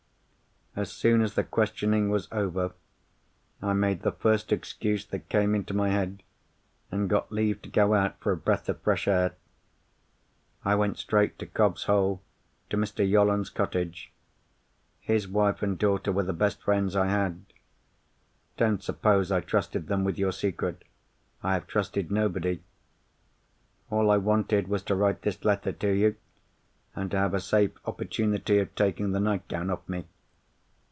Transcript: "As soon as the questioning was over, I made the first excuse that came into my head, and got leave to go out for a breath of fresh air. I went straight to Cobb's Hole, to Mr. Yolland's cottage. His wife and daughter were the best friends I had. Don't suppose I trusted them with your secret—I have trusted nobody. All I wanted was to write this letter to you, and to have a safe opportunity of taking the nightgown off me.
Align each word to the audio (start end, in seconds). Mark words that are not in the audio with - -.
"As 0.73 0.89
soon 0.89 1.21
as 1.21 1.35
the 1.35 1.43
questioning 1.43 2.09
was 2.09 2.29
over, 2.31 2.71
I 3.61 3.73
made 3.73 4.03
the 4.03 4.11
first 4.13 4.53
excuse 4.53 5.05
that 5.07 5.27
came 5.27 5.53
into 5.53 5.73
my 5.73 5.89
head, 5.89 6.23
and 6.89 7.09
got 7.09 7.29
leave 7.29 7.61
to 7.63 7.69
go 7.69 7.93
out 7.93 8.17
for 8.21 8.31
a 8.31 8.37
breath 8.37 8.69
of 8.69 8.79
fresh 8.79 9.05
air. 9.05 9.35
I 10.63 10.75
went 10.75 10.97
straight 10.97 11.37
to 11.39 11.45
Cobb's 11.45 11.83
Hole, 11.83 12.21
to 12.69 12.77
Mr. 12.77 13.05
Yolland's 13.05 13.49
cottage. 13.49 14.13
His 15.01 15.27
wife 15.27 15.61
and 15.61 15.77
daughter 15.77 16.09
were 16.09 16.23
the 16.23 16.31
best 16.31 16.61
friends 16.63 16.95
I 16.95 17.07
had. 17.07 17.43
Don't 18.55 18.81
suppose 18.81 19.29
I 19.29 19.41
trusted 19.41 19.87
them 19.87 20.05
with 20.05 20.17
your 20.17 20.31
secret—I 20.31 21.51
have 21.51 21.67
trusted 21.67 22.11
nobody. 22.13 22.61
All 23.89 24.09
I 24.09 24.15
wanted 24.15 24.69
was 24.69 24.83
to 24.83 24.95
write 24.95 25.23
this 25.23 25.43
letter 25.43 25.73
to 25.73 25.89
you, 25.91 26.15
and 26.95 27.11
to 27.11 27.17
have 27.17 27.33
a 27.33 27.41
safe 27.41 27.71
opportunity 27.85 28.57
of 28.59 28.73
taking 28.73 29.11
the 29.11 29.19
nightgown 29.19 29.69
off 29.69 29.87
me. 29.89 30.07